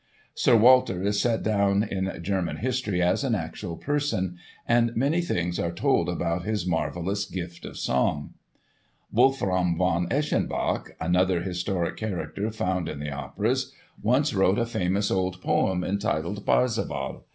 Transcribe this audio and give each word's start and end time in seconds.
Sir 0.33 0.55
Walter 0.57 1.03
is 1.03 1.21
set 1.21 1.43
down 1.43 1.83
in 1.83 2.11
German 2.23 2.57
history 2.57 3.03
as 3.03 3.23
an 3.23 3.35
actual 3.35 3.77
person, 3.77 4.39
and 4.67 4.95
many 4.95 5.21
things 5.21 5.59
are 5.59 5.71
told 5.71 6.09
about 6.09 6.43
his 6.43 6.65
marvellous 6.65 7.25
gift 7.25 7.65
of 7.65 7.77
song. 7.77 8.33
Wolfram 9.11 9.77
von 9.77 10.07
Eschenbach—another 10.09 11.41
historic 11.43 11.97
character 11.97 12.49
found 12.49 12.89
in 12.89 12.99
the 12.99 13.11
operas—once 13.11 14.33
wrote 14.33 14.57
a 14.57 14.65
famous 14.65 15.11
old 15.11 15.39
poem 15.39 15.83
entitled 15.83 16.43
"Parzival." 16.47 17.25